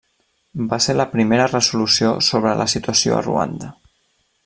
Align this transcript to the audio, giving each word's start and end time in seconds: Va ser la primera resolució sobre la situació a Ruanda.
Va 0.71 0.79
ser 0.85 0.95
la 0.95 1.05
primera 1.11 1.45
resolució 1.51 2.17
sobre 2.31 2.57
la 2.63 2.69
situació 2.75 3.19
a 3.19 3.25
Ruanda. 3.29 3.75